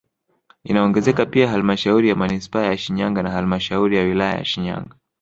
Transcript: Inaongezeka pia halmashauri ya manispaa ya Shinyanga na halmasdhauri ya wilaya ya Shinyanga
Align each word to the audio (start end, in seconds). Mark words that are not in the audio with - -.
Inaongezeka 0.63 1.25
pia 1.25 1.49
halmashauri 1.49 2.09
ya 2.09 2.15
manispaa 2.15 2.63
ya 2.63 2.77
Shinyanga 2.77 3.23
na 3.23 3.31
halmasdhauri 3.31 3.97
ya 3.97 4.03
wilaya 4.03 4.33
ya 4.35 4.45
Shinyanga 4.45 4.95